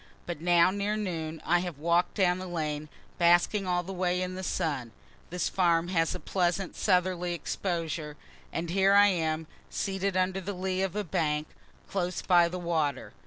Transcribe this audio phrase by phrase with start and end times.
[0.25, 4.33] But now, near noon, I have walk'd down the lane, basking all the way in
[4.33, 4.93] the sun
[5.29, 8.17] (this farm has a pleasant southerly exposure,)
[8.51, 11.49] and here I am, seated under the lee of a bank,
[11.87, 13.13] close by the water.